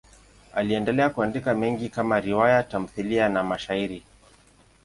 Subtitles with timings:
[0.55, 4.03] Aliendelea kuandika mengi kama riwaya, tamthiliya na mashairi.